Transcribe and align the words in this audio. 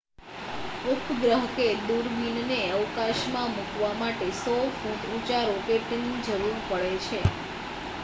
ઉપગ્રહ 0.85 1.43
કે 1.51 1.67
દૂરબીનને 1.83 2.57
અવકાશમાં 2.71 3.53
મૂકવા 3.53 3.93
માટે 3.95 4.33
100 4.33 4.57
ફૂટ 4.75 5.07
ઊંચા 5.07 5.47
રોકેટની 5.47 6.21
જરૂર 6.25 6.57
પડે 6.67 6.95
છે 7.05 7.19